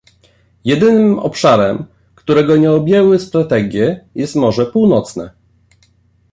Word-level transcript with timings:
Jedynym 0.63 1.19
obszarem, 1.19 1.85
którego 2.15 2.57
nie 2.57 2.71
objęły 2.71 3.19
strategie, 3.19 4.05
jest 4.15 4.35
Morze 4.35 4.65
Północne 4.65 5.31